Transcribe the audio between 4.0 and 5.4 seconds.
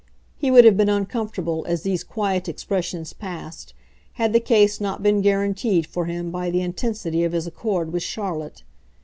had the case not been